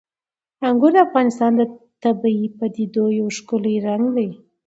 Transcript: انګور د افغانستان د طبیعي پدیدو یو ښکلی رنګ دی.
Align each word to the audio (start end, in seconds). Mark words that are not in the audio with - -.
انګور 0.67 0.91
د 0.95 0.97
افغانستان 1.07 1.51
د 1.57 1.61
طبیعي 2.03 2.47
پدیدو 2.57 3.05
یو 3.19 3.27
ښکلی 3.37 3.75
رنګ 3.87 4.03
دی. 4.15 4.29